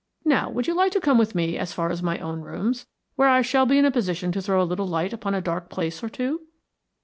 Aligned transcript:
Now 0.25 0.49
would 0.49 0.65
you 0.65 0.73
like 0.73 0.91
to 0.93 0.99
come 0.99 1.19
with 1.19 1.35
me 1.35 1.59
as 1.59 1.73
far 1.73 1.91
as 1.91 2.01
my 2.01 2.17
own 2.17 2.41
rooms, 2.41 2.87
where 3.17 3.27
I 3.27 3.43
shall 3.43 3.67
be 3.67 3.77
in 3.77 3.85
a 3.85 3.91
position 3.91 4.31
to 4.31 4.41
throw 4.41 4.59
a 4.59 4.65
little 4.65 4.87
light 4.87 5.13
upon 5.13 5.35
a 5.35 5.41
dark 5.41 5.69
place 5.69 6.03
or 6.03 6.09
two?" 6.09 6.41